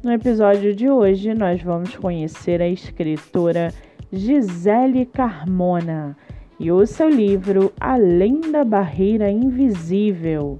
[0.00, 3.74] No episódio de hoje, nós vamos conhecer a escritora
[4.12, 6.16] Gisele Carmona
[6.60, 10.56] e o seu livro Além da Barreira Invisível.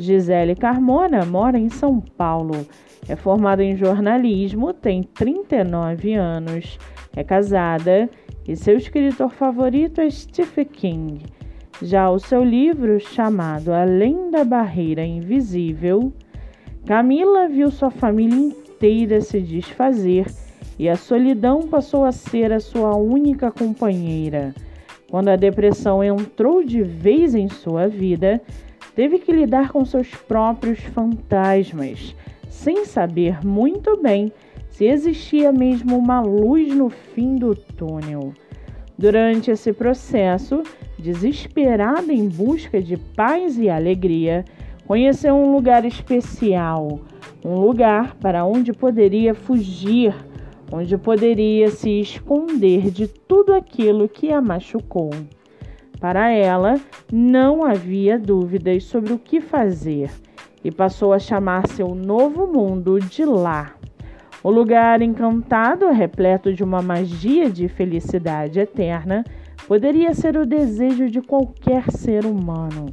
[0.00, 2.66] Gisele Carmona mora em São Paulo,
[3.08, 6.76] é formada em jornalismo, tem 39 anos,
[7.14, 8.10] é casada
[8.48, 11.22] e seu escritor favorito é Stephen King.
[11.80, 16.12] Já o seu livro, chamado Além da Barreira Invisível,
[16.84, 20.26] Camila viu sua família inteira se desfazer
[20.76, 24.52] e a solidão passou a ser a sua única companheira.
[25.08, 28.40] Quando a depressão entrou de vez em sua vida,
[28.96, 32.16] teve que lidar com seus próprios fantasmas,
[32.48, 34.32] sem saber muito bem
[34.68, 38.32] se existia mesmo uma luz no fim do túnel.
[38.98, 40.64] Durante esse processo,
[40.98, 44.44] desesperada em busca de paz e alegria,
[44.86, 47.00] conheceu um lugar especial,
[47.44, 50.14] um lugar para onde poderia fugir,
[50.70, 55.10] onde poderia se esconder de tudo aquilo que a machucou.
[56.00, 56.80] Para ela,
[57.12, 60.10] não havia dúvidas sobre o que fazer
[60.64, 63.78] e passou a chamar seu novo mundo de lar.
[64.42, 69.24] O lugar encantado, repleto de uma magia de felicidade eterna,
[69.68, 72.86] poderia ser o desejo de qualquer ser humano.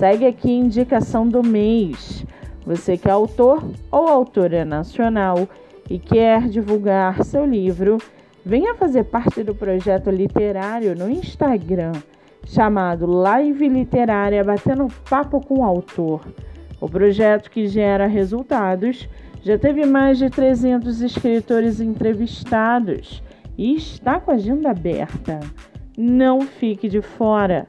[0.00, 2.24] Segue aqui indicação do mês.
[2.64, 5.46] Você que é autor ou autora nacional
[5.90, 7.98] e quer divulgar seu livro,
[8.42, 11.92] venha fazer parte do projeto literário no Instagram,
[12.46, 16.22] chamado Live Literária Batendo Papo com o Autor.
[16.80, 19.06] O projeto que gera resultados
[19.42, 23.22] já teve mais de 300 escritores entrevistados
[23.58, 25.40] e está com a agenda aberta.
[25.94, 27.68] Não fique de fora.